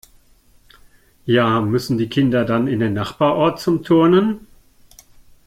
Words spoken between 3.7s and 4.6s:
Turnen?